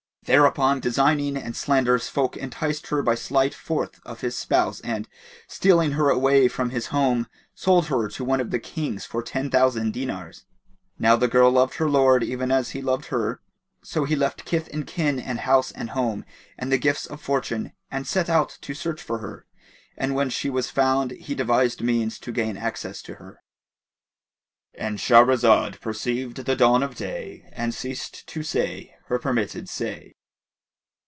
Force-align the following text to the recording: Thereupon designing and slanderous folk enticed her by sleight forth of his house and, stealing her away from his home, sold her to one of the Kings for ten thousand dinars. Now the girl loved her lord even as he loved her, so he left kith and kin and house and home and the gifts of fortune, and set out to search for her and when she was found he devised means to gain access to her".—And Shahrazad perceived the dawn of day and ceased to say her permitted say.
Thereupon 0.25 0.79
designing 0.79 1.35
and 1.35 1.55
slanderous 1.57 2.07
folk 2.07 2.37
enticed 2.37 2.87
her 2.87 3.01
by 3.01 3.15
sleight 3.15 3.53
forth 3.55 3.99
of 4.05 4.21
his 4.21 4.47
house 4.47 4.79
and, 4.81 5.09
stealing 5.47 5.93
her 5.93 6.09
away 6.11 6.47
from 6.47 6.69
his 6.69 6.85
home, 6.87 7.25
sold 7.55 7.87
her 7.87 8.07
to 8.09 8.23
one 8.23 8.39
of 8.39 8.51
the 8.51 8.59
Kings 8.59 9.03
for 9.03 9.23
ten 9.23 9.49
thousand 9.49 9.93
dinars. 9.93 10.45
Now 10.99 11.15
the 11.15 11.27
girl 11.27 11.49
loved 11.51 11.73
her 11.77 11.89
lord 11.89 12.23
even 12.23 12.51
as 12.51 12.69
he 12.69 12.83
loved 12.83 13.05
her, 13.05 13.41
so 13.83 14.03
he 14.05 14.15
left 14.15 14.45
kith 14.45 14.69
and 14.71 14.85
kin 14.85 15.19
and 15.19 15.39
house 15.39 15.71
and 15.71 15.89
home 15.89 16.23
and 16.57 16.71
the 16.71 16.77
gifts 16.77 17.07
of 17.07 17.19
fortune, 17.19 17.73
and 17.89 18.05
set 18.07 18.29
out 18.29 18.59
to 18.61 18.75
search 18.75 19.01
for 19.01 19.17
her 19.17 19.47
and 19.97 20.13
when 20.13 20.29
she 20.29 20.51
was 20.51 20.69
found 20.69 21.11
he 21.11 21.33
devised 21.33 21.81
means 21.81 22.19
to 22.19 22.31
gain 22.31 22.55
access 22.57 23.01
to 23.01 23.15
her".—And 24.75 24.99
Shahrazad 24.99 25.81
perceived 25.81 26.45
the 26.45 26.55
dawn 26.55 26.81
of 26.83 26.95
day 26.95 27.49
and 27.51 27.73
ceased 27.75 28.25
to 28.27 28.41
say 28.43 28.95
her 29.07 29.19
permitted 29.19 29.67
say. 29.67 30.15